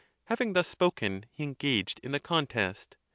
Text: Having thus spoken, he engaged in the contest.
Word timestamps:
Having 0.23 0.53
thus 0.53 0.67
spoken, 0.67 1.27
he 1.31 1.43
engaged 1.43 1.99
in 2.01 2.11
the 2.11 2.19
contest. 2.19 2.97